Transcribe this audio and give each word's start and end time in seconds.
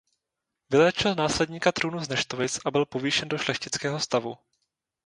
Vyléčil 0.69 1.15
následníka 1.15 1.71
trůnu 1.71 1.99
z 1.99 2.09
neštovic 2.09 2.59
a 2.65 2.71
byl 2.71 2.85
povýšen 2.85 3.29
do 3.29 3.37
šlechtického 3.37 3.99
stavu. 3.99 4.37